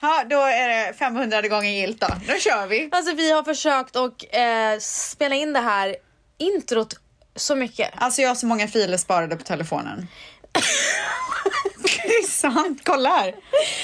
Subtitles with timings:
[0.00, 2.06] Ja, då är det 500 gånger gilt då.
[2.28, 2.88] Då kör vi.
[2.92, 5.96] Alltså vi har försökt och eh, spela in det här
[6.38, 6.94] introt
[7.36, 7.90] så mycket.
[7.96, 10.08] Alltså jag har så många filer sparade på telefonen.
[11.82, 12.80] det är sant.
[12.84, 13.34] Kolla här.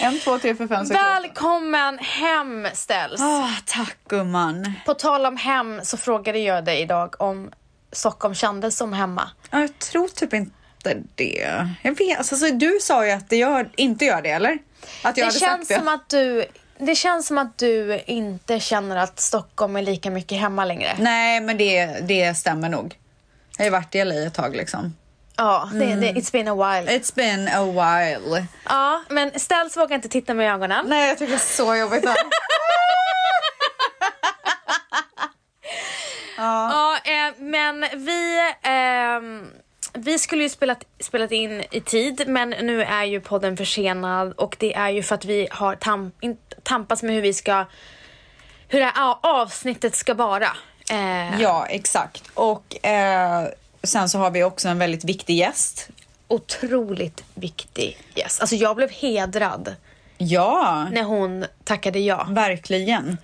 [0.00, 1.00] En, två, tre, fyra, fem, sex.
[1.00, 3.20] Välkommen hem ställs.
[3.20, 4.72] Ah, tack gumman.
[4.86, 7.50] På tal om hem så frågade jag dig idag om
[7.92, 9.30] Stockholm kändes som hemma.
[9.50, 10.55] Ja, Jag tror typ inte
[11.14, 11.66] det.
[11.82, 14.52] Jag vet, alltså, så du sa ju att det gör, inte gör det, eller?
[14.52, 14.58] Att
[15.02, 15.74] jag Det hade känns sagt det.
[15.74, 16.44] som att du
[16.78, 20.96] det känns som att du inte känner att Stockholm är lika mycket hemma längre.
[20.98, 22.94] Nej, men det, det stämmer nog.
[23.56, 24.96] Jag har ju varit i LA ett tag liksom.
[25.36, 26.00] Ja, det, Mm.
[26.00, 26.98] det, it's been a while.
[26.98, 28.46] It's been a while.
[28.68, 30.86] Ja, men Ställs vågar inte titta mig i ögonen.
[30.88, 32.04] Nej, jag tycker det är så jobbigt.
[32.04, 32.16] Här.
[36.38, 39.46] Ja, eh, men vi, ehm,
[39.96, 44.56] vi skulle ju spelat, spelat in i tid men nu är ju podden försenad och
[44.58, 47.64] det är ju för att vi har tam, in, tampats med hur vi ska,
[48.68, 50.48] hur det här avsnittet ska vara.
[50.90, 52.22] Eh, Ja, exakt.
[52.34, 53.48] Och eh,
[53.82, 55.88] sen så har vi också en väldigt viktig gäst.
[56.28, 58.40] Otroligt viktig gäst.
[58.40, 59.74] Alltså jag blev hedrad
[60.18, 62.26] Ja, när hon tackade ja.
[62.30, 63.18] verkligen.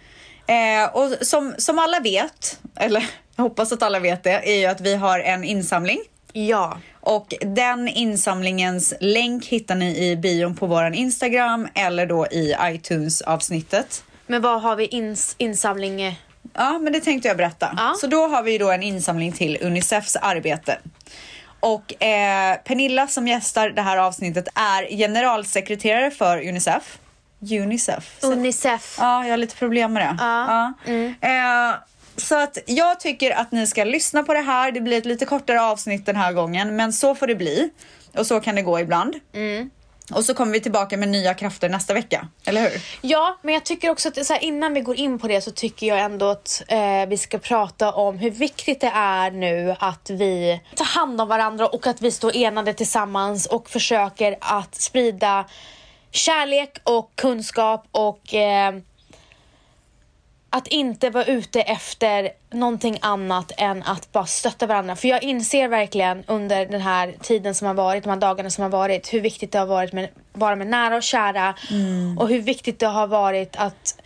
[0.46, 4.66] Eh, och som, som alla vet, eller jag hoppas att alla vet det, är ju
[4.66, 6.00] att vi har en insamling.
[6.32, 6.78] Ja.
[7.00, 14.04] Och den insamlingens länk hittar ni i bion på våran Instagram eller då i iTunes-avsnittet.
[14.26, 16.02] Men vad har vi ins, insamling?
[16.02, 16.14] eh?
[16.54, 17.74] Ja, men det tänkte jag berätta.
[17.76, 17.94] Ja.
[18.00, 20.78] Så då har vi då en insamling till Unicefs arbete.
[21.60, 26.98] Och eh, Pernilla som gästar det här avsnittet är generalsekreterare för Unicef.
[27.50, 28.18] Unicef.
[28.22, 28.96] Unicef.
[29.00, 30.16] Ja, jag har lite problem med det.
[30.18, 30.72] Ja.
[30.86, 31.14] Mm.
[31.20, 31.74] Eh,
[32.16, 34.72] så att jag tycker att ni ska lyssna på det här.
[34.72, 37.70] Det blir ett lite kortare avsnitt den här gången, men så får det bli.
[38.14, 39.14] Och så kan det gå ibland.
[39.34, 39.70] Mm.
[40.14, 42.82] Och så kommer vi tillbaka med nya krafter nästa vecka, eller hur?
[43.00, 45.50] Ja, men jag tycker också att så här, innan vi går in på det så
[45.50, 50.10] tycker jag ändå att eh, vi ska prata om hur viktigt det är nu att
[50.10, 55.44] vi tar hand om varandra och att vi står enade tillsammans och försöker att sprida
[56.10, 58.74] kärlek och kunskap och eh,
[60.52, 64.96] att inte vara ute efter någonting annat än att bara stötta varandra.
[64.96, 68.62] För jag inser verkligen under den här tiden som har varit, de här dagarna som
[68.62, 71.54] har varit, hur viktigt det har varit med vara med nära och kära
[72.18, 74.00] och hur viktigt det har varit att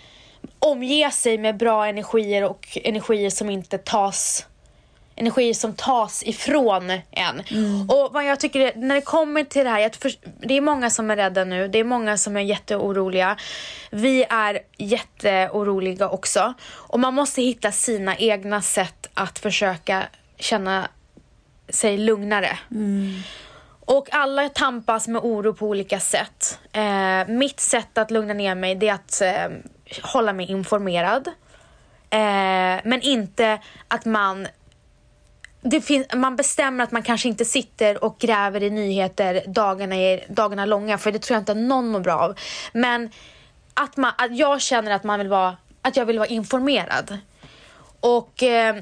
[0.58, 4.46] omge sig med bra energier och energier som inte tas
[5.16, 7.41] energier som tas ifrån en.
[7.88, 9.93] Och vad jag tycker, är- när det kommer till det här, jag
[10.41, 13.37] det är många som är rädda nu, det är många som är jätteoroliga.
[13.91, 16.55] Vi är jätteoroliga också.
[16.72, 20.03] Och man måste hitta sina egna sätt att försöka
[20.38, 20.88] känna
[21.69, 22.59] sig lugnare.
[23.88, 26.59] Och alla tampas med oro på olika sätt.
[26.72, 29.56] Eh, mitt sätt att lugna ner mig det är att eh,
[30.03, 31.28] hålla mig informerad.
[32.10, 34.49] Eh, men inte att man
[36.15, 40.99] man bestämmer att man kanske inte sitter och gräver i nyheter dagarna, är, dagarna långa
[40.99, 42.39] för det tror jag inte någon mår bra av.
[42.72, 43.11] Men
[43.75, 47.19] att, man, att jag känner att, man vill vara, att jag vill vara informerad.
[48.00, 48.77] Och, eh,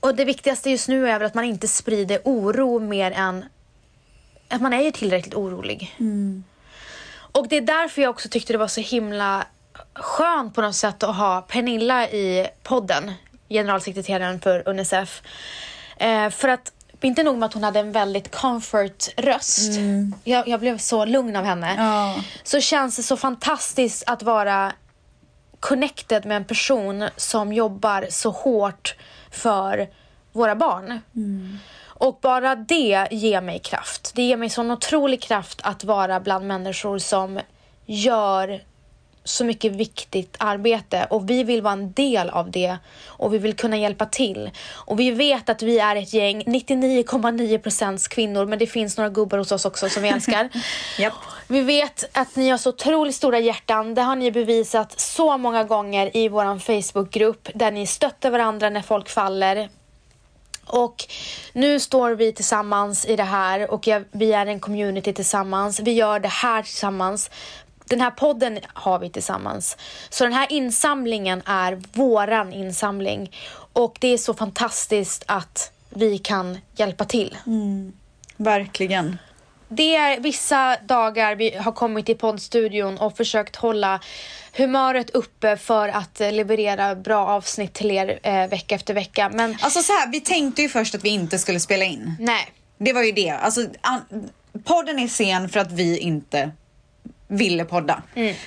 [0.00, 3.44] och det viktigaste just nu är väl att man inte sprider oro mer än
[4.48, 5.96] att man är ju tillräckligt orolig.
[7.32, 9.46] Och det är därför jag också tyckte det var så himla
[9.94, 13.12] skönt på något sätt att ha Pernilla i podden,
[13.48, 15.22] generalsekreteraren för Unicef.
[15.96, 19.72] Eh, för att inte nog med att hon hade en väldigt comfort röst.
[20.24, 21.74] Jag, jag blev så lugn av henne.
[21.78, 22.22] Ja.
[22.42, 24.72] Så känns det så fantastiskt att vara
[25.60, 28.94] connected med en person som jobbar så hårt
[29.30, 29.88] för
[30.32, 31.00] våra barn.
[31.86, 34.12] Och bara det ger mig kraft.
[34.14, 37.40] Det ger mig sån otrolig kraft att vara bland människor som
[37.86, 38.60] gör
[39.28, 43.56] så mycket viktigt arbete och vi vill vara en del av det och vi vill
[43.56, 44.50] kunna hjälpa till.
[44.72, 49.38] Och vi vet att vi är ett gäng, 99,9% kvinnor men det finns några gubbar
[49.38, 50.48] hos oss också som vi älskar.
[50.98, 51.12] Japp.
[51.48, 53.94] Vi vet att ni har så otroligt stora hjärtan.
[53.94, 58.82] Det har ni bevisat så många gånger i vår Facebookgrupp där ni stöttar varandra när
[58.82, 59.68] folk faller.
[60.68, 61.04] Och
[61.52, 65.80] nu står vi tillsammans i det här och jag, vi är en community tillsammans.
[65.80, 67.30] Vi gör det här tillsammans.
[67.88, 69.76] Den här podden har vi tillsammans.
[70.10, 73.32] Så den här insamlingen är våran insamling.
[73.72, 77.36] Och det är så fantastiskt att vi kan hjälpa till.
[78.36, 79.18] Verkligen.
[79.68, 84.00] Det är vissa dagar vi har kommit till poddstudion och försökt hålla
[84.56, 89.30] humöret uppe för att eh, leverera bra avsnitt till er eh, vecka efter vecka.
[89.34, 92.16] Men Alltså så här, vi tänkte ju först att vi inte skulle spela in.
[92.20, 93.30] nej, Det var ju det.
[93.30, 93.66] Alltså,
[94.64, 96.50] podden är sen för att vi inte
[97.28, 98.02] ville podda.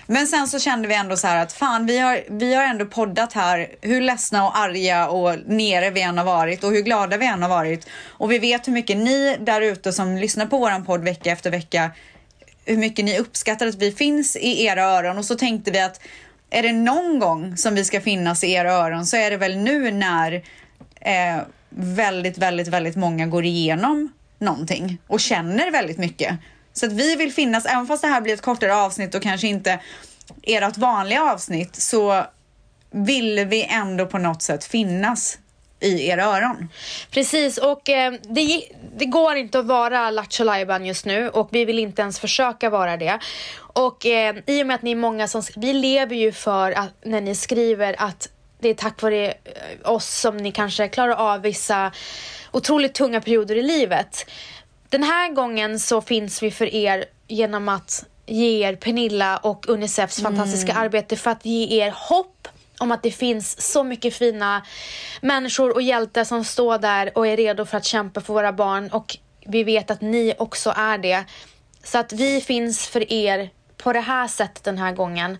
[0.08, 2.86] Men sen så kände vi ändå så här att fan, vi har, vi har ändå
[2.86, 7.18] poddat här hur ledsna och arga och nere vi än har varit och hur glada
[7.18, 7.88] vi än har varit.
[8.08, 11.52] Och vi vet hur mycket ni där ute som lyssnar på våran podd vecka efter
[11.52, 11.92] vecka,
[12.66, 15.18] hur mycket ni uppskattar att vi finns i era öron.
[15.18, 16.02] Och så tänkte vi att
[16.50, 19.58] är det någon gång som vi ska finnas i era öron så är det väl
[19.58, 20.34] nu när
[21.02, 26.40] eh, väldigt, väldigt, väldigt många går igenom någonting och känner väldigt mycket.
[26.74, 29.48] Så att vi vill finnas, även fast det här blir ett kortare avsnitt och kanske
[29.48, 29.80] inte
[30.44, 32.26] ert vanliga avsnitt, så
[32.92, 35.38] vill vi ändå på något sätt finnas
[35.80, 36.70] i era öron.
[37.12, 38.64] Precis, och eh, det,
[38.98, 42.70] det går inte att vara Lattjo Lajban just nu och vi vill inte ens försöka
[42.70, 43.20] vara det.
[43.58, 46.94] Och eh, i och med att ni är många som, vi lever ju för att
[47.06, 48.30] när ni skriver att
[48.60, 49.34] det är tack vare eh,
[49.92, 51.92] oss som ni kanske klarar av vissa
[52.52, 54.26] otroligt tunga perioder i livet.
[54.92, 60.22] Den här gången så finns vi för er genom att ge er Pernilla och Unicefs
[60.22, 62.48] fantastiska arbete för att ge er hopp
[62.78, 64.66] om att det finns så mycket fina
[65.22, 68.90] människor och hjältar som står där och är redo för att kämpa för våra barn
[68.90, 71.24] och vi vet att ni också är det.
[71.84, 75.38] Så att vi finns för er på det här sättet den här gången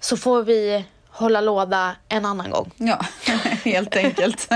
[0.00, 2.70] så får vi hålla låda en annan gång.
[2.76, 3.00] Ja,
[3.64, 4.48] helt enkelt.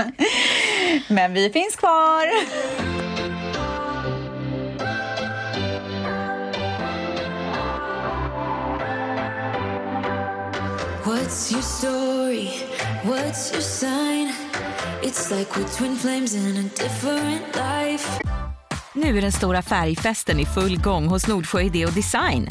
[1.07, 2.94] Men vi finns kvar.
[11.05, 12.49] What's your story?
[13.03, 14.33] What's your sign?
[15.03, 18.21] It's like we're twin flames in a different life.
[18.93, 22.47] Nu är den stora färgfesten i full gång hos Nordsjö Idé och Design.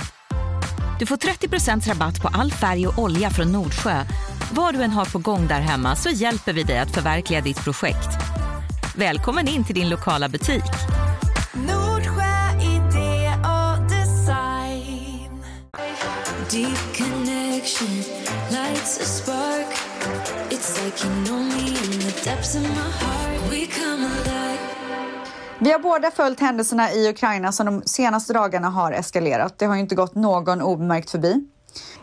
[0.99, 4.05] Du får 30% rabatt på all färg och olja från Nordsjö.
[4.53, 7.65] Vad du än har på gång där hemma så hjälper vi dig att förverkliga ditt
[7.65, 8.09] projekt.
[8.97, 10.94] Välkommen in till din lokala butik.
[25.59, 29.59] Vi har båda följt händelserna i Ukraina som de senaste dagarna har eskalerat.
[29.59, 31.49] Det har ju inte gått någon obemärkt förbi.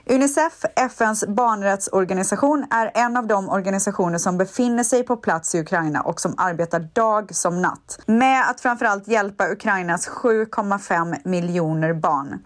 [0.06, 6.02] Unicef, FNs barnrättsorganisation, är en av de organisationer som befinner sig på plats i Ukraina
[6.02, 12.40] och som arbetar dag som natt med att framförallt hjälpa Ukrainas 7,5 miljoner barn.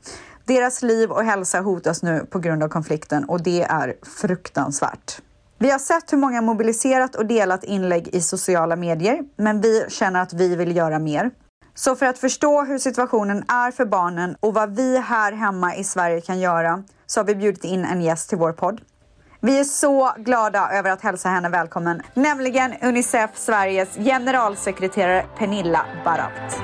[0.45, 5.21] Deras liv och hälsa hotas nu på grund av konflikten och det är fruktansvärt.
[5.57, 10.21] Vi har sett hur många mobiliserat och delat inlägg i sociala medier, men vi känner
[10.21, 11.31] att vi vill göra mer.
[11.75, 15.83] Så för att förstå hur situationen är för barnen och vad vi här hemma i
[15.83, 18.81] Sverige kan göra så har vi bjudit in en gäst till vår podd.
[19.39, 26.61] Vi är så glada över att hälsa henne välkommen, nämligen Unicef Sveriges generalsekreterare Pernilla Baralt.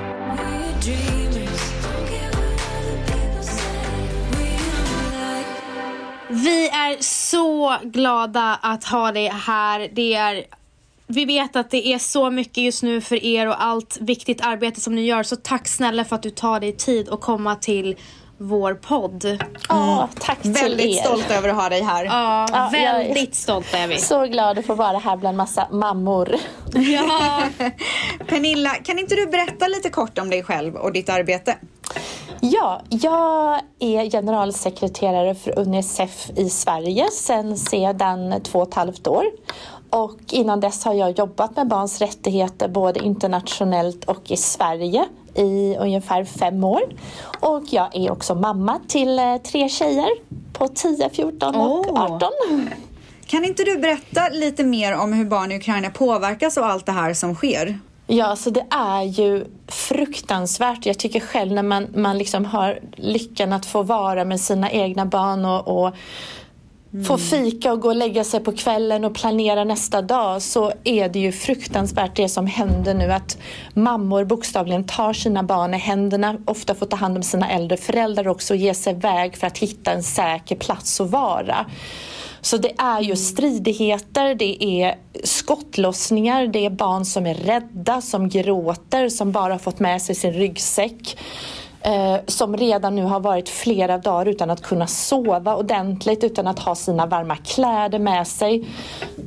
[6.44, 9.90] Vi är så glada att ha dig här.
[9.94, 10.44] Det är,
[11.08, 14.82] vi vet att det är så mycket just nu för er och allt viktigt arbete
[14.82, 15.24] som ni gör.
[15.24, 17.96] Så tack snälla för att du tar dig tid att komma till
[18.38, 19.44] vår podd.
[19.70, 21.02] Ja, tack till Väldigt er.
[21.04, 22.06] stolt över att ha dig här.
[22.06, 23.98] Ja, jag är- väldigt stolta är vi.
[23.98, 26.36] Så glad att få vara här bland massa mammor.
[26.74, 27.42] Ja.
[28.28, 31.58] Pernilla, kan inte du berätta lite kort om dig själv och ditt arbete?
[32.44, 39.26] Ja, jag är generalsekreterare för Unicef i Sverige sedan sedan två och ett halvt år.
[39.90, 45.76] Och innan dess har jag jobbat med barns rättigheter både internationellt och i Sverige i
[45.80, 46.82] ungefär fem år.
[47.40, 50.10] Och jag är också mamma till eh, tre tjejer
[50.54, 52.04] på 10, 14 och Åh.
[52.04, 52.30] 18.
[53.26, 56.92] Kan inte du berätta lite mer om hur barn i Ukraina påverkas av allt det
[56.92, 57.80] här som sker?
[58.14, 60.86] Ja, så det är ju fruktansvärt.
[60.86, 65.06] Jag tycker själv när man, man liksom har lyckan att få vara med sina egna
[65.06, 65.96] barn och, och
[67.08, 71.10] få fika och gå och lägga sig på kvällen och planera nästa dag så är
[71.10, 73.38] det ju fruktansvärt det som händer nu att
[73.74, 78.28] mammor bokstavligen tar sina barn i händerna, ofta får ta hand om sina äldre föräldrar
[78.28, 81.66] också och ge sig iväg för att hitta en säker plats att vara.
[82.42, 88.30] Så det är ju stridigheter, det är skottlossningar, det är barn som är rädda, som
[88.30, 91.18] gråter, som bara har fått med sig sin ryggsäck.
[91.84, 96.60] Eh, som redan nu har varit flera dagar utan att kunna sova ordentligt, utan att
[96.60, 98.68] ha sina varma kläder med sig.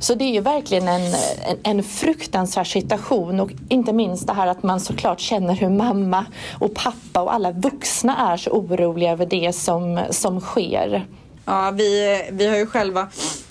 [0.01, 4.47] Så det är ju verkligen en, en, en fruktansvärd situation och inte minst det här
[4.47, 6.27] att man såklart känner hur mamma
[6.59, 11.07] och pappa och alla vuxna är så oroliga över det som, som sker.
[11.45, 13.09] Ja, vi, vi har ju själva...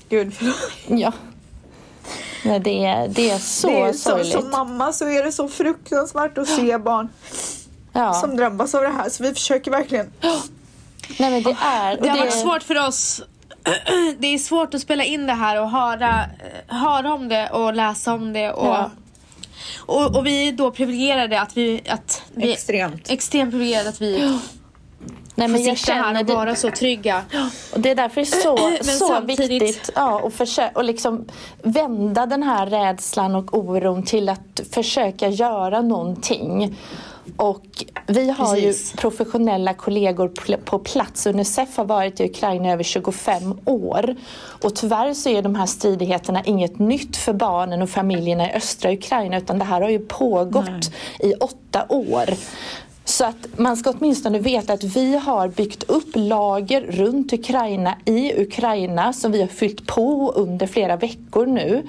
[0.09, 0.55] Gud, förlåt.
[0.87, 1.13] Ja.
[2.45, 4.31] Nej, det, är, det är så det är så, sorgligt.
[4.31, 7.09] som mamma så är det så fruktansvärt att se barn
[7.93, 8.13] ja.
[8.13, 9.09] som drabbas av det här.
[9.09, 10.11] Så vi försöker verkligen
[11.19, 11.97] Nej men det är...
[11.97, 13.21] och Det har varit svårt för oss.
[14.17, 16.25] Det är svårt att spela in det här och höra,
[16.67, 18.51] höra om det och läsa om det.
[18.51, 18.91] Och, Ja.
[19.77, 21.81] och, och vi är då privilegierade att vi...
[21.89, 23.09] Att vi Extremt.
[23.09, 24.39] Extremt privilegierade att vi
[25.35, 27.21] Nej, men jag sitta här känner och det, vara så trygga.
[27.73, 31.25] Och det är därför det är så, så samtidigt- viktigt ja, att försö- och liksom
[31.63, 36.75] vända den här rädslan och oron till att försöka göra någonting.
[37.37, 37.65] Och
[38.07, 38.93] vi har Precis.
[38.93, 41.25] ju professionella kollegor på plats.
[41.27, 44.15] Unicef har varit i Ukraina över 25 år.
[44.63, 48.91] Och tyvärr så är de här stridigheterna inget nytt för barnen och familjerna i östra
[48.93, 52.29] Ukraina utan det här har ju pågått i åtta år.
[53.05, 58.41] Så att man ska åtminstone veta att vi har byggt upp lager runt Ukraina i
[58.41, 61.87] Ukraina som vi har fyllt på under flera veckor nu.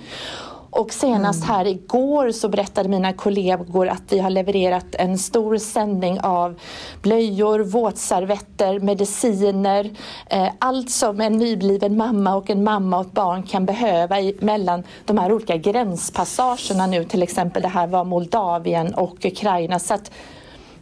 [0.76, 6.20] Och senast här igår så berättade mina kollegor att vi har levererat en stor sändning
[6.20, 6.60] av
[7.02, 9.90] blöjor, våtservetter, mediciner,
[10.26, 14.36] eh, allt som en nybliven mamma och en mamma och ett barn kan behöva i,
[14.40, 19.78] mellan de här olika gränspassagerna nu, till exempel det här var Moldavien och Ukraina.
[19.78, 20.10] Så att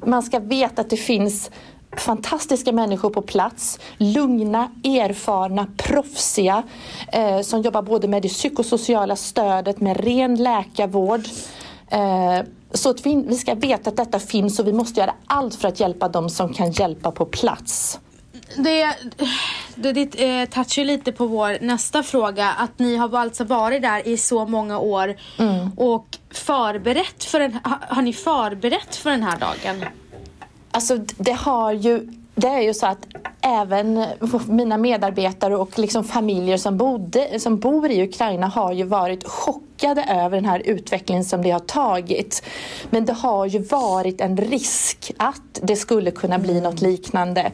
[0.07, 1.51] man ska veta att det finns
[1.97, 3.79] fantastiska människor på plats.
[3.97, 6.63] Lugna, erfarna, proffsiga
[7.13, 11.21] eh, som jobbar både med det psykosociala stödet, med ren läkarvård.
[11.89, 15.55] Eh, så att vi, vi ska veta att detta finns och vi måste göra allt
[15.55, 18.01] för att hjälpa dem som kan hjälpa på plats.
[18.57, 18.97] Det,
[19.75, 22.51] det, det eh, touchar lite på vår nästa fråga.
[22.51, 25.17] Att ni har alltså varit där i så många år
[25.77, 29.85] och förberett för den, har, har ni förberett för den här dagen?
[30.71, 33.07] Alltså det har ju det är ju så att
[33.41, 34.07] även
[34.49, 39.72] mina medarbetare och liksom familjer som, bodde, som bor i Ukraina har ju varit chockade
[39.91, 42.43] över den här utvecklingen som det har tagit.
[42.91, 47.51] Men det har ju varit en risk att det skulle kunna bli något liknande.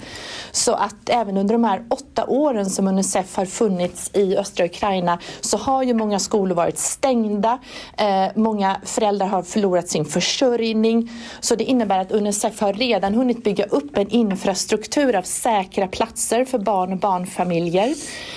[0.51, 5.19] Så att även under de här åtta åren som Unicef har funnits i östra Ukraina
[5.41, 7.59] så har ju många skolor varit stängda.
[7.97, 11.11] Eh, många föräldrar har förlorat sin försörjning.
[11.41, 16.45] Så det innebär att Unicef har redan hunnit bygga upp en infrastruktur av säkra platser
[16.45, 17.95] för barn och barnfamiljer.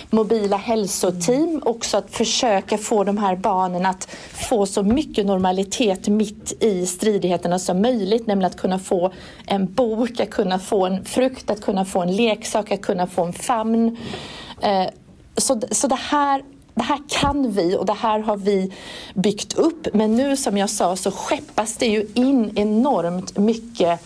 [0.09, 4.07] Mobila hälsoteam, också att försöka få de här barnen att
[4.49, 8.27] få så mycket normalitet mitt i stridigheterna som möjligt.
[8.27, 9.11] Nämligen att kunna få
[9.45, 13.23] en bok, att kunna få en frukt, att kunna få en leksak, att kunna få
[13.23, 13.97] en famn.
[14.61, 14.87] Eh,
[15.37, 18.73] så, så det här det här kan vi och det här har vi
[19.13, 19.87] byggt upp.
[19.93, 23.99] Men nu som jag sa så skeppas det ju in enormt mycket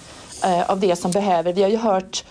[0.43, 1.53] eh, av det som behöver.
[1.53, 2.23] Vi har ju hört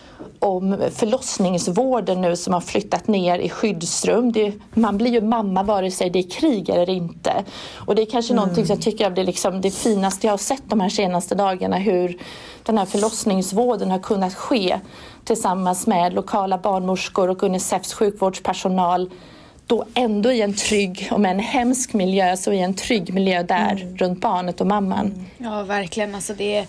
[0.44, 4.32] om förlossningsvården nu som har flyttat ner i skyddsrum.
[4.32, 7.44] Det, man blir ju mamma vare sig det är krig eller inte.
[7.74, 10.38] Och det är kanske någonting som jag tycker är det, liksom, det finaste jag har
[10.38, 11.76] sett de här senaste dagarna.
[11.76, 12.18] Hur
[12.62, 14.80] den här förlossningsvården har kunnat ske
[15.24, 19.10] tillsammans med lokala barnmorskor och Unicefs sjukvårdspersonal
[19.66, 23.94] då ändå i en trygg, om en hemsk miljö, så i en trygg miljö där
[23.98, 25.26] runt barnet och mamman.
[25.38, 26.14] Ja, verkligen.
[26.14, 26.66] Alltså det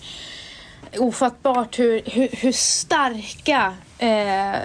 [0.98, 4.60] ofattbart hur, hur, hur starka eh,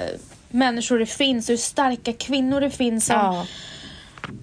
[0.50, 3.46] människor det finns, hur starka kvinnor det finns som Ja.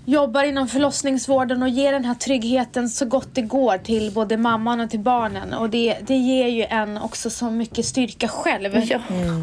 [0.05, 4.81] jobbar inom förlossningsvården och ger den här tryggheten så gott det går till både mamman
[4.81, 5.55] och till barnen.
[5.55, 8.99] Och det, det ger ju en också så mycket styrka själv Ja.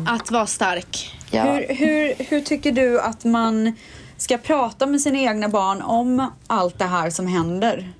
[0.07, 1.11] att vara stark.
[1.31, 1.43] Ja.
[1.43, 3.75] Hur, hur, hur tycker du att man
[4.17, 7.93] ska prata med sina egna barn om allt det här som händer?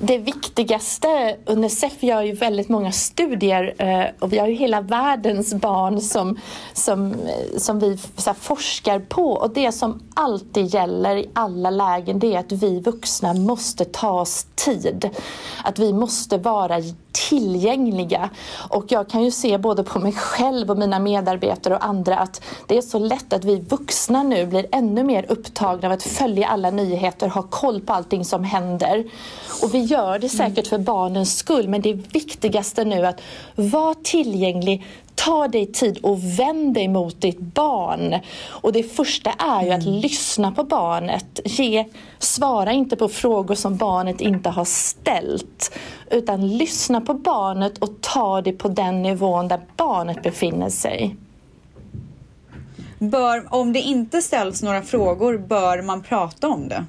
[0.00, 5.54] Det viktigaste, Unicef gör ju väldigt många studier eh, och vi har ju hela världens
[5.54, 6.38] barn som,
[6.72, 11.70] som, eh, som vi så här, forskar på och det som alltid gäller i alla
[11.70, 15.10] lägen det är att vi vuxna måste ta oss tid.
[15.64, 16.78] Att vi måste vara
[17.28, 18.30] tillgängliga.
[18.70, 22.42] Och jag kan ju se både på mig själv och mina medarbetare och andra att
[22.66, 26.48] det är så lätt att vi vuxna nu blir ännu mer upptagna av att följa
[26.48, 29.04] alla nyheter, ha koll på allting som händer.
[29.62, 33.20] Och vi gör det säkert för barnens skull men det viktigaste nu är att
[33.54, 34.84] vara tillgänglig
[35.16, 38.20] Ta dig tid och vänd dig mot ditt barn.
[38.48, 41.40] Och det första är ju att lyssna på barnet.
[41.44, 41.84] Ge,
[42.18, 45.78] svara inte på frågor som barnet inte har ställt.
[46.10, 51.16] Utan lyssna på barnet och ta det på den nivån där barnet befinner sig.
[52.98, 56.84] Bör, om det inte ställs några frågor, bör man prata om det?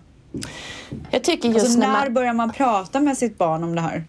[1.11, 2.13] Jag tycker just Alltså, när när man...
[2.13, 4.03] börjar man prata med sitt barn om det här?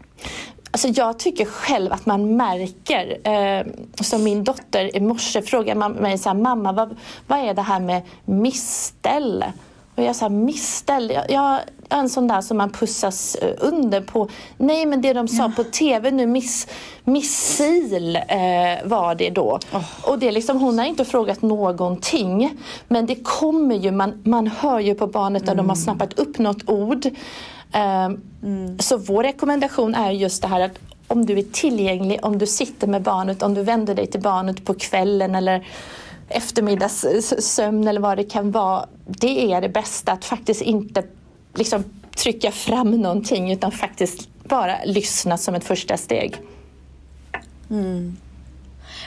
[0.79, 3.67] Alltså jag tycker själv att man märker, eh,
[4.01, 7.81] som min dotter i morse frågade mig så här, mamma vad, vad är det här
[7.81, 9.45] med misställ?
[9.99, 11.11] Och jag sa misställ.
[11.15, 14.29] Jag, jag är en sån där som man pussas eh, under på.
[14.57, 16.67] Nej men det de sa på TV nu, miss,
[17.05, 19.59] missil eh, var det då.
[20.03, 22.57] Och det är liksom, hon har inte frågat någonting.
[22.89, 26.39] Men det kommer ju, man, man hör ju på barnet när de har snappat upp
[26.39, 27.07] något ord.
[27.73, 28.09] Eh,
[28.79, 30.79] Så vår rekommendation är just det här att
[31.09, 34.65] om du är tillgänglig, om du sitter med barnet, om du vänder dig till barnet
[34.65, 35.67] på kvällen eller
[36.29, 38.87] eftermiddagssömn eller vad det kan vara.
[39.07, 41.05] Det är det bästa, att faktiskt inte
[41.55, 41.85] liksom
[42.17, 46.37] trycka fram någonting utan faktiskt bara lyssna som ett första steg.
[47.71, 48.17] Mm.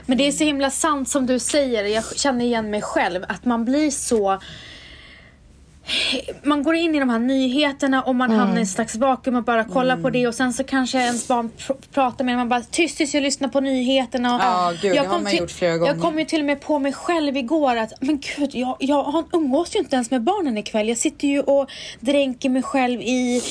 [0.06, 3.46] Men det är så himla sant som du säger, jag känner igen mig själv, att
[3.46, 4.40] man blir så
[6.44, 9.44] man går in i de här nyheterna och man hamnar i en slags vakuum och
[9.44, 12.50] bara kollar på det och sen så kanske ens barn pr pratar med en man
[12.50, 14.36] bara tyst tyst jag lyssnar på nyheterna.
[14.36, 15.94] Och Ja, gud, det har man gjort flera gånger.
[15.94, 19.26] Jag kom ju till och med på mig själv igår att men gud jag, jag
[19.34, 20.88] umgås ju inte ens med barnen ikväll.
[20.88, 21.70] Jag sitter ju och
[22.00, 23.42] dränker mig själv i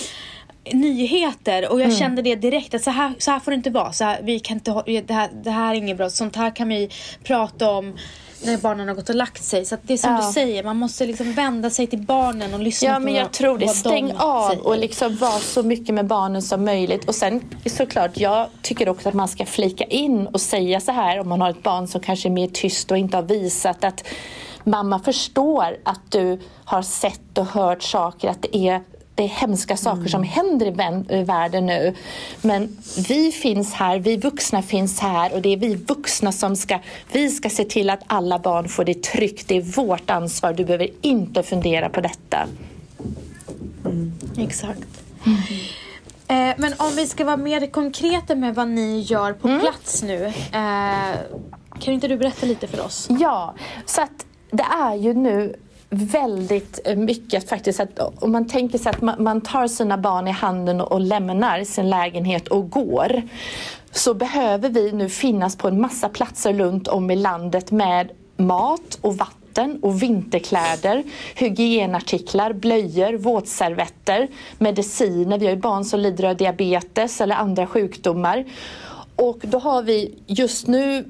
[0.73, 3.93] nyheter och jag kände det direkt att så här, så här får det inte vara.
[3.93, 6.11] Så här, vi kan inte, det, här, det här är inget bra.
[6.11, 6.91] Sånt här kan vi
[7.25, 7.97] prata om
[8.45, 9.65] när barnen har gått och lagt sig.
[9.65, 10.27] Så det är som Ja.
[10.27, 13.23] du säger, man måste liksom vända sig till barnen och lyssna Ja, på men vad,
[13.23, 13.67] jag tror det.
[13.67, 14.67] vad Stäng de av säger.
[14.67, 17.09] och liksom var så mycket med barnen som möjligt.
[17.09, 21.21] Och sen såklart, jag tycker också att man ska flika in och säga så här
[21.21, 24.05] om man har ett barn som kanske är mer tyst och inte har visat att
[24.65, 28.81] mamma förstår att du har sett och hört saker, att det är
[29.21, 30.67] det är hemska saker som händer
[31.13, 31.95] i världen nu.
[32.43, 32.77] Men
[33.09, 36.79] vi finns här, vi vuxna finns här och det är vi vuxna som ska,
[37.13, 39.49] vi ska se till att alla barn får det tryggt.
[39.49, 42.47] Det är vårt ansvar, du behöver inte fundera på detta.
[44.39, 44.89] Exakt.
[46.29, 49.61] Eh, men om vi ska vara mer konkreta med vad ni gör på Mm.
[49.61, 50.25] plats nu.
[50.27, 51.17] Eh,
[51.81, 53.09] kan inte du berätta lite för oss?
[53.21, 53.55] Ja,
[53.87, 55.57] så att det är ju nu
[55.91, 60.31] väldigt mycket faktiskt att om man tänker sig att man, man tar sina barn i
[60.31, 63.23] handen och, och lämnar sin lägenhet och går
[63.93, 68.99] så behöver vi nu finnas på en massa platser runt om i landet med mat
[69.01, 71.03] och vatten och vinterkläder,
[71.35, 75.39] hygienartiklar, blöjor, våtservetter, mediciner.
[75.39, 78.45] Vi har ju barn som lider av diabetes eller andra sjukdomar.
[79.17, 81.05] Och då har vi just nu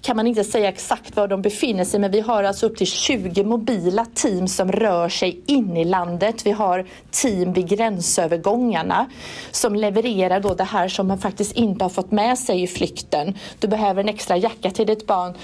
[0.00, 2.86] kan man inte säga exakt var de befinner sig men vi har alltså upp till
[2.86, 6.46] 20 mobila team som rör sig in i landet.
[6.46, 9.06] Vi har team vid gränsövergångarna
[9.50, 13.34] som levererar då det här som man faktiskt inte har fått med sig i flykten.
[13.58, 15.34] Du behöver en extra jacka till ditt barn.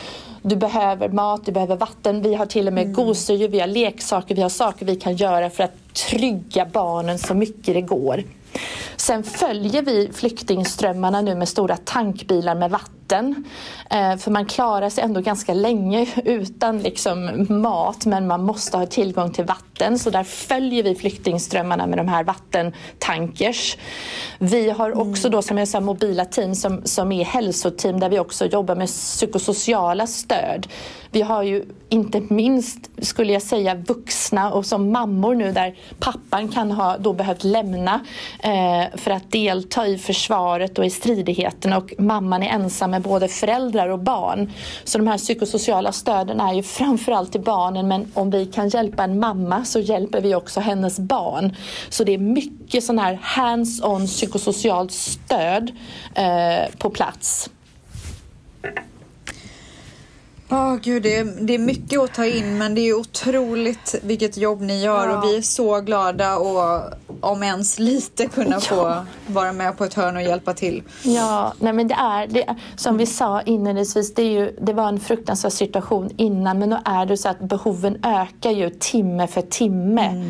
[0.43, 2.23] Du behöver mat, du behöver vatten.
[2.23, 5.51] Vi har till och med gosedjur, vi har leksaker, vi har saker vi kan göra
[5.51, 8.25] för att trygga barnen så mycket det går.
[9.07, 13.45] Sen följer vi flyktingströmmarna nu med stora tankbilar med vatten.
[13.91, 18.87] Eh, för man klarar sig ändå ganska länge utan liksom mat men man måste ha
[18.87, 19.99] tillgång till vatten.
[19.99, 23.77] Så där följer vi flyktingströmmarna med de här vattentankers.
[24.39, 28.19] Vi har också då som jag sa mobila team som, som är hälsoteam där vi
[28.19, 30.67] också jobbar med psykosociala stöd.
[31.15, 36.49] Vi har ju inte minst, skulle jag säga, vuxna och som mammor nu där pappan
[36.49, 38.01] kan ha då behövt lämna
[38.43, 43.29] eh, för att delta i försvaret och i stridigheterna och mamman är ensam med både
[43.29, 44.53] föräldrar och barn.
[44.85, 49.05] Så de här psykosociala stöden är ju framförallt till barnen men om vi kan hjälpa
[49.05, 51.57] en mamma så hjälper vi också hennes barn.
[51.89, 55.73] Så det är mycket sån här hands-on psykosocialt stöd
[56.15, 57.51] eh, på plats.
[60.55, 64.37] Ja, gud, det är, det är mycket att ta in men det är otroligt vilket
[64.37, 65.19] jobb ni gör Ja.
[65.19, 66.81] och vi är så glada och
[67.21, 70.83] om ens lite kunna få vara med på ett hörn och hjälpa till.
[71.03, 74.89] Ja, nej men det är, det, som vi sa inledningsvis, det, är ju, det var
[74.89, 79.43] en fruktansvärd situation innan men nu är det så att behoven ökar ju timme för
[79.43, 80.25] timme.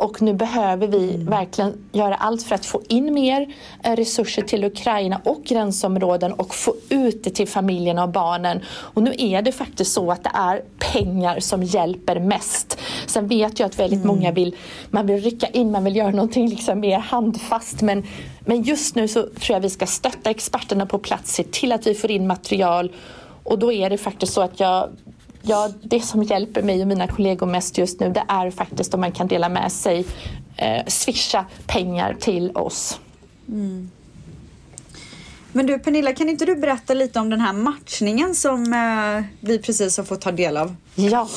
[0.00, 4.64] Och nu behöver vi verkligen göra allt för att få in mer eh, resurser till
[4.64, 8.60] Ukraina och gränsområden och få ut det till familjerna och barnen.
[8.68, 12.78] Och nu är det faktiskt så att det är pengar som hjälper mest.
[13.06, 14.56] Sen vet jag att väldigt många vill,
[14.90, 17.82] man vill rycka in, man vill göra någonting liksom mer handfast.
[17.82, 18.06] Men,
[18.40, 21.86] men just nu så tror jag vi ska stötta experterna på plats, se till att
[21.86, 22.92] vi får in material.
[23.42, 24.88] Och då är det faktiskt så att jag
[25.42, 29.00] Ja, det som hjälper mig och mina kollegor mest just nu det är faktiskt om
[29.00, 30.06] man kan dela med sig,
[30.56, 33.00] eh, swisha pengar till oss.
[35.52, 39.58] Men du Pernilla, kan inte du berätta lite om den här matchningen som eh, vi
[39.58, 40.76] precis har fått ta del av?
[40.94, 41.28] Ja,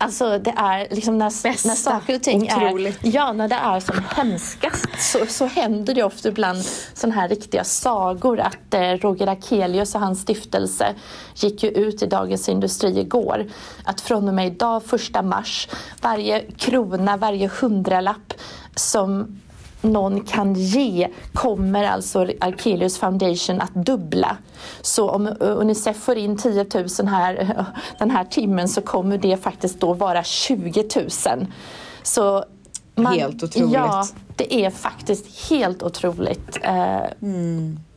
[0.00, 1.68] Alltså det är liksom när, Bästa.
[1.68, 3.04] när saker och ting Otroligt.
[3.04, 3.08] är...
[3.08, 7.64] Ja, när det är som hemskast så, så händer det ofta ibland sådana här riktiga
[7.64, 10.94] sagor att eh, Roger Akelius och hans stiftelse
[11.34, 13.46] gick ju ut i Dagens Industri igår
[13.84, 15.68] att från och med idag, första mars,
[16.02, 18.34] varje krona, varje hundralapp
[18.74, 19.40] som
[19.80, 24.36] någon kan ge kommer alltså Arkelius Foundation att dubbla.
[24.80, 27.64] Så om Unicef får in 10 000 här,
[27.98, 31.46] den här timmen så kommer det faktiskt då vara 20 000.
[32.02, 32.44] Så
[33.06, 33.72] Helt otroligt.
[33.72, 37.00] Ja, det är faktiskt helt otroligt eh,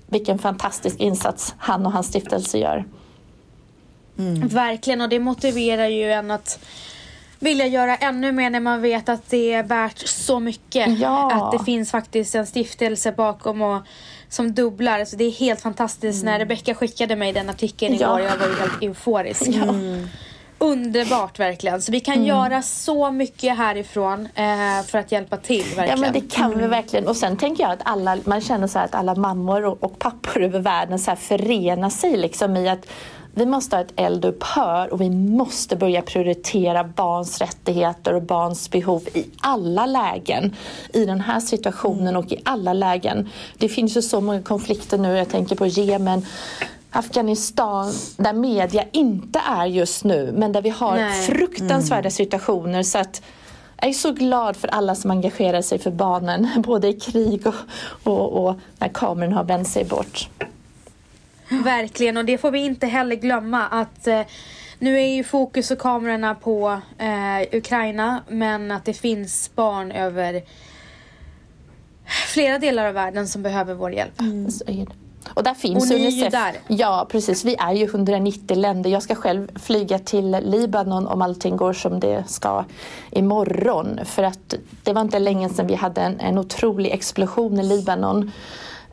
[0.08, 2.86] vilken fantastisk insats han och hans stiftelse gör.
[4.46, 6.60] Verkligen och det motiverar ju en att
[7.42, 11.00] vilja göra ännu mer när man vet att det är värt så mycket.
[11.00, 11.32] Ja.
[11.32, 13.82] Att det finns faktiskt en stiftelse bakom och
[14.30, 15.06] som dubblar.
[15.06, 16.24] Så det är helt fantastiskt.
[16.26, 18.20] När Rebecca skickade mig den artikeln Ja.
[18.20, 19.48] igår, jag var ju helt euforisk.
[19.48, 19.74] Ja.
[20.58, 21.82] Underbart verkligen.
[21.82, 25.90] Så vi kan göra så mycket härifrån eh, för att hjälpa till verkligen.
[25.90, 27.08] Ja men det kan vi verkligen.
[27.08, 30.00] Och sen tänker jag att alla, man känner så här att alla mammor och, och
[30.00, 32.86] pappor över världen så här förenar sig liksom i att
[33.34, 39.08] vi måste ha ett eldupphör och vi måste börja prioritera barns rättigheter och barns behov
[39.14, 40.56] i alla lägen.
[40.94, 43.30] I den här situationen och i alla lägen.
[43.58, 46.26] Det finns ju så många konflikter nu, jag tänker på Jemen,
[46.92, 51.22] Afghanistan, där media inte är just nu men där vi har Nej.
[51.28, 52.84] fruktansvärda situationer.
[52.84, 53.22] så att
[53.82, 57.56] jag är så glad för alla som engagerar sig för barnen, både i krig och,
[58.04, 60.30] och, och när kameran har vänt sig bort.
[61.52, 64.22] Verkligen och det får vi inte heller glömma att eh,
[64.80, 70.44] nu är ju fokus och kamerorna på eh, Ukraina men att det finns barn över
[72.28, 74.14] flera delar av världen som behöver vår hjälp.
[74.18, 74.86] Det.
[75.34, 76.32] Och där finns Och ni är ju Unicef.
[76.32, 76.54] där.
[76.68, 77.46] Ja, precis.
[77.46, 78.90] Vi är ju 190 länder.
[78.90, 82.66] Jag ska själv flyga till Libanon om allting går som det ska
[83.12, 84.00] imorgon.
[84.06, 88.32] För att det var inte länge sedan vi hade en, en otrolig explosion i Libanon.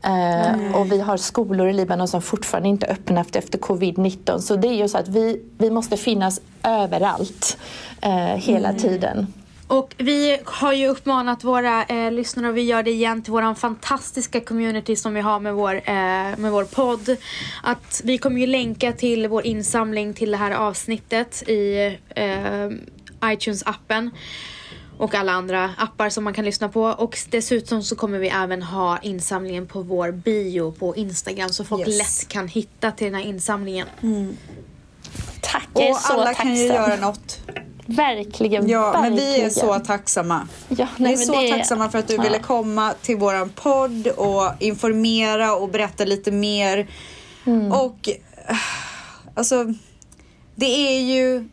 [0.03, 4.39] Eh, och vi har skolor i Libanon som fortfarande inte är öppna efter, efter covid-19.
[4.39, 7.59] Så det är ju så att vi, vi måste finnas överallt
[8.01, 8.81] eh, hela Mm.
[8.81, 9.27] tiden.
[9.67, 13.55] Och vi har ju uppmanat våra eh, lyssnare och vi gör det igen till våran
[13.57, 17.17] fantastiska community som vi har med vår, eh, med vår podd.
[17.63, 22.69] Att vi kommer ju länka till vår insamling till det här avsnittet i eh,
[23.23, 24.11] iTunes-appen
[24.99, 26.83] och alla andra appar som man kan lyssna på.
[26.83, 31.89] Och dessutom så kommer vi även ha insamlingen på vår bio på Instagram så folk
[31.89, 31.99] Yes.
[31.99, 33.87] lätt kan hitta till den här insamlingen.
[35.41, 36.47] Tack, jag är Och så alla tacksam.
[36.47, 37.39] kan ju göra något.
[37.87, 39.51] Verkligen, Ja, men vi är verkligen.
[39.51, 40.49] så tacksamma.
[40.69, 42.23] Ja, vi nej, är men så det är- tacksamma för att du Ja.
[42.23, 46.89] ville komma till våran podd och informera och berätta lite mer.
[47.47, 47.73] Mm.
[47.73, 48.57] Och eh,
[49.35, 49.65] alltså,
[50.55, 51.49] det är ju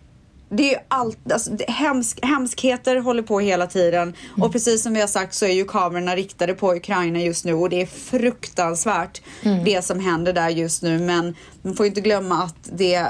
[0.49, 4.43] det är ju allt, alltså, hemsk, hemskheter håller på hela tiden Mm.
[4.43, 7.53] och precis som vi har sagt så är ju kamerorna riktade på Ukraina just nu
[7.53, 9.63] och det är fruktansvärt Mm.
[9.63, 13.07] det som händer där just nu men man får inte glömma att det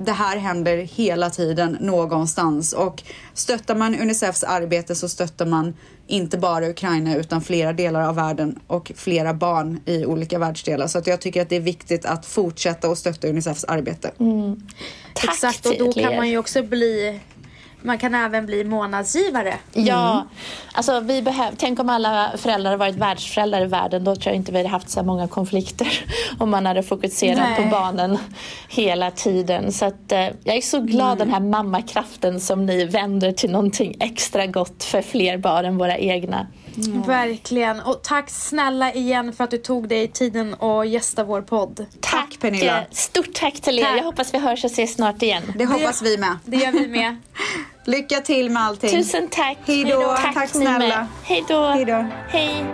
[0.00, 3.02] det här händer hela tiden någonstans och
[3.34, 5.74] stöttar man Unicefs arbete så stöttar man
[6.06, 10.86] inte bara Ukraina utan flera delar av världen och flera barn i olika världsdelar.
[10.86, 14.10] Så att jag tycker att det är viktigt att fortsätta och stötta Unicefs arbete.
[15.20, 17.20] Tack Exakt och då kan man ju också bli
[17.82, 19.54] man kan även bli månadsgivare.
[19.72, 20.26] Ja,
[20.72, 24.04] alltså vi behöver, tänk om alla föräldrar hade varit världsföräldrar i världen.
[24.04, 26.04] Då tror jag inte vi hade haft så många konflikter.
[26.38, 27.56] Om man hade fokuserat Nej.
[27.56, 28.18] på barnen
[28.68, 29.72] hela tiden.
[29.72, 33.96] Så att, eh, jag är så glad den här mammakraften som ni vänder till någonting
[34.00, 36.46] extra gott för fler barn än våra egna.
[36.86, 37.80] Verkligen.
[37.80, 41.86] Och tack snälla igen för att du tog dig tiden och gästa vår podd.
[42.00, 42.78] Tack, Pernilla.
[42.78, 43.82] eh, Stort tack till er.
[43.82, 43.98] Tack.
[43.98, 45.42] Jag hoppas vi hörs och ses snart igen.
[45.58, 46.38] Det hoppas vi med.
[46.44, 47.16] Det gör vi med.
[47.84, 48.90] Lycka till med allting.
[48.90, 49.58] Tusen tack.
[49.66, 50.16] Hej då.
[50.22, 51.06] Tack Tack snälla.
[51.22, 51.66] Hej då.
[51.68, 52.06] Hej då.
[52.28, 52.64] Hej.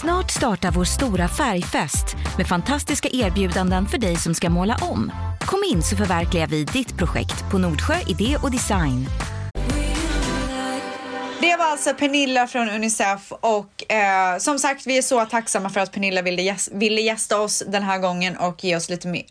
[0.00, 5.12] Snart startar vår stora färgfest med fantastiska erbjudanden för dig som ska måla om.
[5.40, 9.06] Kom in så förverkligar vi ditt projekt på Nordsjö Idé och Design.
[11.40, 15.80] Det var alltså Pernilla från Unicef och eh, som sagt vi är så tacksamma för
[15.80, 19.22] att Pernilla ville, gäs- ville gästa oss den här gången och ge oss lite mer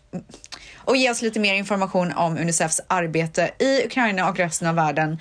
[0.76, 5.18] och ge oss lite mer information om Unicefs arbete i Ukraina och resten av världen.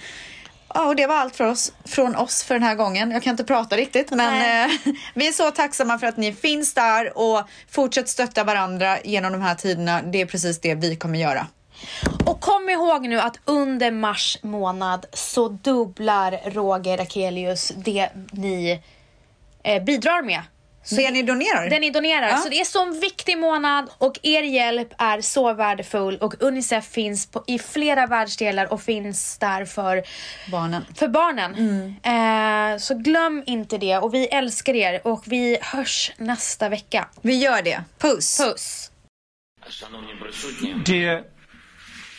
[0.73, 3.11] Ja, och det var allt för oss, från oss för den här gången.
[3.11, 4.75] Jag kan inte prata riktigt, men eh,
[5.15, 9.41] vi är så tacksamma för att ni finns där och fortsätt stötta varandra genom de
[9.41, 10.01] här tiderna.
[10.01, 11.47] Det är precis det vi kommer göra.
[12.25, 18.81] Och kom ihåg nu att under mars månad så dubblar Roger Akelius det ni
[19.63, 20.41] eh, bidrar med.
[20.89, 21.69] Så det ni donerar?
[21.69, 22.27] Det ni donerar.
[22.27, 22.37] Ja.
[22.37, 26.85] Så det är en sån viktig månad och er hjälp är så värdefull och Unicef
[26.85, 30.03] finns på, i flera världsdelar och finns där för
[30.51, 30.85] barnen.
[30.95, 31.55] För barnen.
[31.55, 32.73] Mm.
[32.73, 37.07] Eh, så glöm inte det och vi älskar er och vi hörs nästa vecka.
[37.21, 37.83] Vi gör det.
[37.97, 38.41] Puss!
[38.41, 38.91] Puss!
[40.85, 41.36] Dear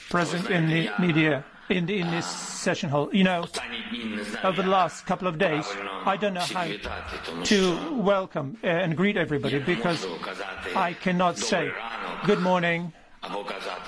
[0.09, 3.11] present in the media in, the, in this session hall.
[3.12, 3.47] You know,
[4.42, 5.66] over the last couple of days,
[6.05, 6.66] I don't know how
[7.44, 10.07] to welcome uh, and greet everybody because
[10.75, 11.71] I cannot say
[12.25, 12.92] good morning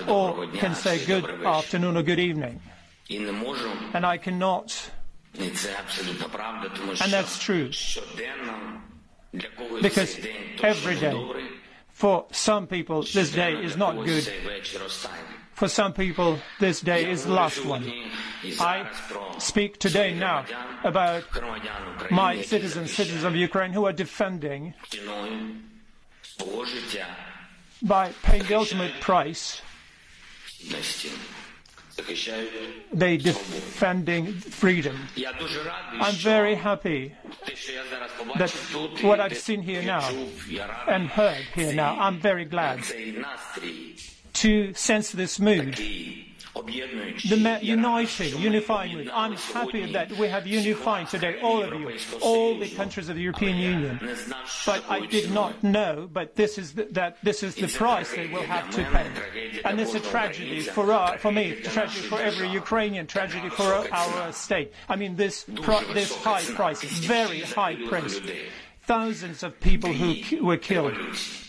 [0.06, 2.60] or can say good afternoon or good evening.
[3.10, 4.90] And I cannot.
[5.38, 5.52] And
[7.12, 7.70] that's true.
[9.80, 10.18] Because
[10.62, 11.32] every day,
[11.88, 14.28] for some people, this day is not good.
[15.60, 17.84] For some people, this day is the last one.
[18.58, 18.90] I
[19.36, 20.46] speak today now
[20.84, 21.24] about
[22.10, 24.72] my citizens, citizens of Ukraine, who are defending
[27.82, 29.60] by paying the ultimate price.
[32.94, 34.96] They defending freedom.
[36.06, 37.12] I'm very happy
[38.38, 38.50] that
[39.02, 40.08] what I've seen here now
[40.88, 42.80] and heard here now, I'm very glad
[44.34, 45.78] to sense this mood.
[46.54, 49.10] The uniting, unifying mood.
[49.12, 53.22] I'm happy that we have unified today, all of you, all the countries of the
[53.22, 54.00] European Union.
[54.66, 58.26] But I did not know, but this is the, that this is the price they
[58.26, 59.06] will have to pay.
[59.64, 63.62] And this is a tragedy for, our, for me, tragedy for every Ukrainian, tragedy for
[63.62, 64.72] our, our state.
[64.88, 68.20] I mean, this, this high price, very high price
[68.82, 70.94] thousands of people who were killed.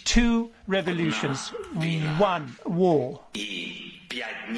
[0.04, 1.50] Two revolutions,
[2.18, 3.22] one war,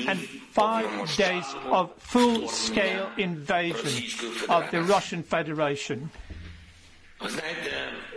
[0.07, 0.19] and
[0.51, 4.03] five days of full-scale invasion
[4.49, 6.09] of the Russian Federation.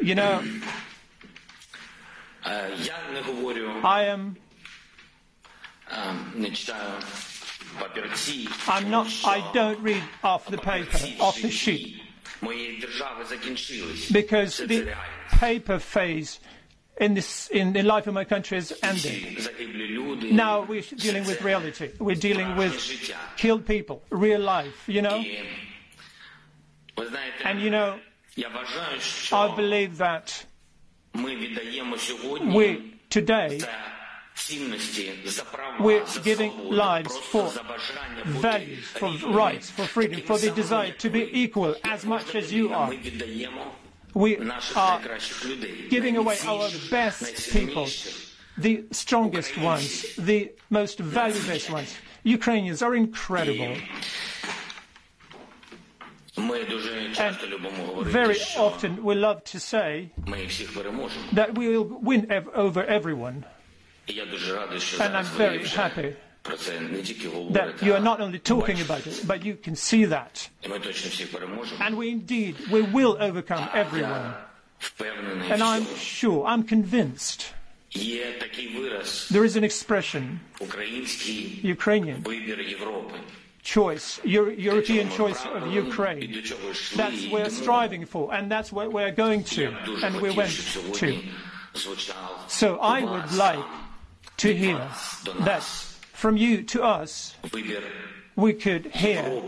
[0.03, 0.43] You know,
[3.85, 4.37] I am.
[8.69, 9.07] I'm not.
[9.25, 12.01] I don't read off the paper, off the sheet.
[14.13, 14.93] Because the
[15.31, 16.41] paper phase
[16.99, 19.49] in, this, in the life of my country has ended.
[20.33, 21.91] Now we're dealing with reality.
[21.99, 22.75] We're dealing with
[23.37, 25.23] killed people, real life, you know?
[27.45, 27.99] And you know,
[29.33, 30.47] I believe that
[31.15, 33.61] we today
[35.81, 37.51] we're giving lives for
[38.27, 42.73] values, for rights, for freedom, for the desire to be equal as much as you
[42.73, 42.93] are.
[44.15, 44.39] We
[44.77, 45.01] are
[45.91, 47.89] giving away our best people,
[48.57, 51.95] the strongest ones, the most valuable ones.
[52.23, 53.77] Ukrainians are incredible.
[56.39, 57.37] And
[58.07, 60.13] very often we love to say
[61.33, 63.45] that we will win ev over everyone.
[64.09, 69.75] And I'm very happy that you are not only talking about it, but you can
[69.75, 70.49] see that.
[71.81, 74.35] And we indeed, we will overcome everyone.
[75.51, 77.53] And I'm sure, I'm convinced.
[79.31, 80.41] There is an expression,
[81.63, 82.25] Ukrainian
[83.63, 86.43] choice, European choice of Ukraine.
[86.95, 90.53] That's what we're striving for, and that's what we're going to, and we went
[90.95, 91.23] to.
[92.49, 93.65] So I would like
[94.39, 94.81] to hear.
[95.41, 97.37] Thus, from you to us,
[98.37, 99.43] we could hear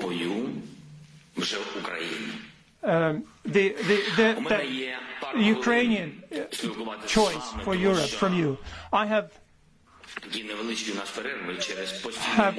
[2.82, 6.44] um, the, the, the, the Ukrainian uh,
[7.06, 8.58] choice for Europe from you.
[8.92, 9.32] I have
[12.16, 12.58] have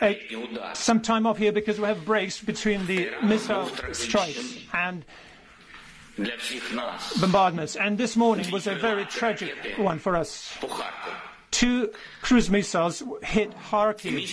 [0.00, 5.04] a, some time off here because we have breaks between the missile strikes and
[7.20, 7.76] bombardments.
[7.76, 10.56] And this morning was a very tragic one for us.
[11.52, 11.90] Two
[12.22, 14.26] cruise missiles hit Kharkiv,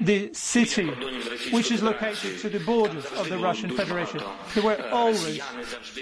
[0.00, 0.86] the city
[1.52, 4.20] which is located to the borders of the Russian Federation.
[4.54, 5.40] There were always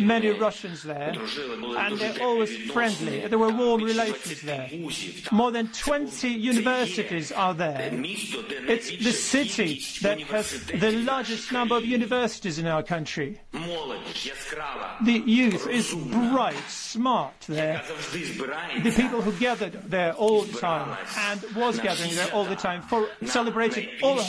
[0.01, 3.27] many Russians there, and they're always friendly.
[3.27, 4.71] There were warm relations there.
[5.31, 7.91] More than 20 universities are there.
[7.93, 13.39] It's the city that has the largest number of universities in our country.
[13.53, 17.83] The youth is bright, smart there.
[18.13, 20.97] The people who gathered there there all the time
[21.29, 24.21] and was gathering there all the time for celebrating all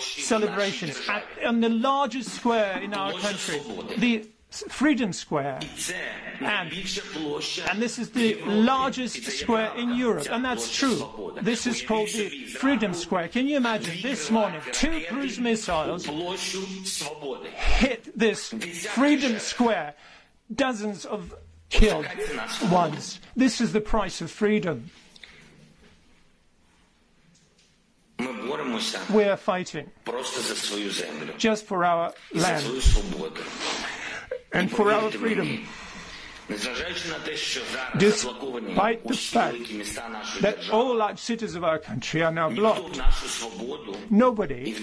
[0.00, 3.60] celebrations at, on the largest square in our country,
[3.98, 5.60] the Freedom Square.
[6.40, 11.34] And, and this is the largest square in Europe, and that's true.
[11.42, 12.28] This is called the
[12.62, 13.28] Freedom Square.
[13.28, 16.06] Can you imagine this morning two cruise missiles
[17.76, 18.50] hit this
[18.94, 19.94] Freedom Square?
[20.54, 21.34] Dozens of
[21.68, 22.06] killed
[22.70, 23.20] ones.
[23.36, 24.90] This is the price of freedom.
[29.12, 29.90] We are fighting
[31.36, 32.64] just for our land.
[34.52, 35.66] and for our freedom.
[36.48, 36.66] Despite
[39.06, 42.98] the fact that all large cities of our country are now blocked,
[44.10, 44.74] nobody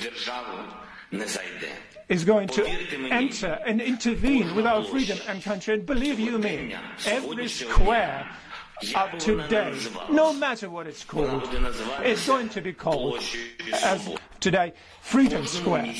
[2.08, 5.74] is going to enter and intervene with our freedom and country.
[5.74, 6.76] And believe you me,
[7.08, 8.30] every square
[8.94, 9.74] up today,
[10.10, 11.50] no matter what it's called,
[12.04, 13.22] it's going to be called
[13.84, 14.10] as
[14.40, 15.94] today Freedom Square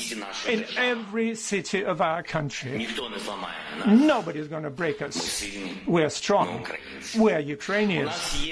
[0.48, 2.86] in every city of our country.
[3.86, 5.44] Nobody's going to break us.
[5.86, 6.66] We're strong.
[7.16, 8.46] We're Ukrainians.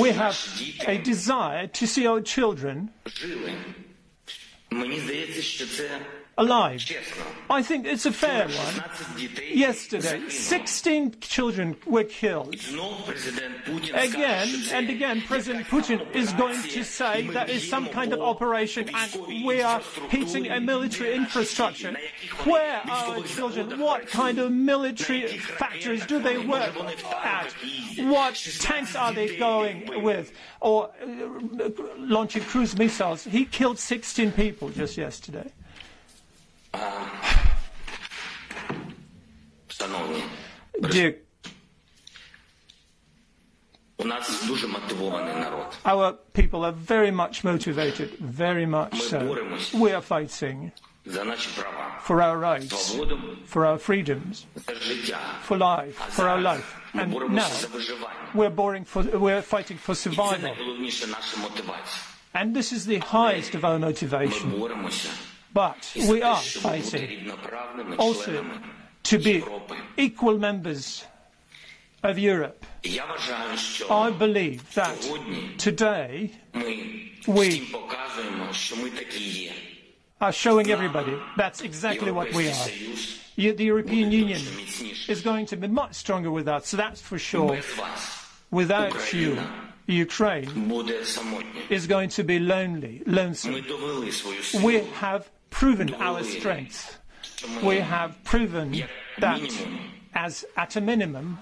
[0.00, 0.36] We have
[0.86, 2.90] a desire to see our children
[6.38, 6.84] alive.
[7.50, 8.84] I think it's a fair one.
[9.52, 12.54] Yesterday, 16 children were killed.
[13.92, 18.88] Again and again, President Putin is going to say that is some kind of operation
[18.94, 21.94] and we are hitting a military infrastructure.
[22.44, 23.78] Where are our children?
[23.80, 26.72] What kind of military factories do they work
[27.24, 27.52] at?
[27.98, 30.32] What tanks are they going with?
[30.60, 33.24] Or uh, launching cruise missiles?
[33.24, 35.52] He killed 16 people just yesterday.
[39.67, 40.23] Шановні,
[40.81, 41.13] Dear,
[43.97, 45.65] у нас дуже мотивований народ.
[45.85, 49.19] our people are very much motivated, very much so.
[49.73, 50.71] We are fighting
[51.05, 53.17] За наші права, for our rights, свободу,
[53.53, 55.19] for our freedoms, за життя.
[55.47, 56.63] for life, А for our зараз life.
[56.93, 58.31] ми And боремося now за виживання.
[58.35, 60.41] we're boring for, we're fighting for І це survival.
[60.41, 62.03] найголовніша наша мотивація.
[62.35, 64.59] And this is the highest of our Ми motivation.
[64.59, 65.09] боремося
[65.58, 67.18] but we are, I say,
[67.98, 68.46] also
[69.02, 69.42] to be
[69.96, 71.04] equal members
[72.04, 72.64] of Europe.
[73.90, 74.96] I believe that
[75.58, 76.30] today
[77.26, 77.74] we
[80.20, 82.68] are showing everybody that's exactly what we are.
[83.34, 84.42] The European Union
[85.08, 87.58] is going to be much stronger with us, that's for sure.
[88.52, 89.36] Without you,
[89.88, 90.70] Ukraine
[91.68, 93.54] is going to be lonely, lonesome.
[94.62, 96.98] We have proven our strength.
[97.62, 98.84] We have proven
[99.18, 99.40] that
[100.14, 101.38] as at a minimum,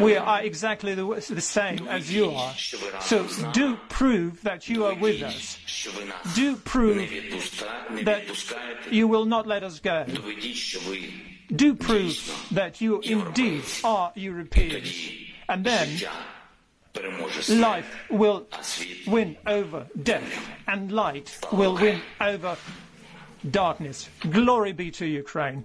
[0.00, 2.54] we are exactly the, the, same as you are.
[3.00, 5.58] So do prove that you are with us.
[6.34, 7.10] Do prove
[8.04, 8.22] that
[8.90, 10.06] you will not let us go.
[11.54, 15.10] Do prove that you indeed are Europeans.
[15.48, 15.88] And then
[17.50, 18.46] life will
[19.06, 22.56] win over death, and light will win over
[23.48, 24.08] darkness.
[24.30, 25.64] Glory be to Ukraine.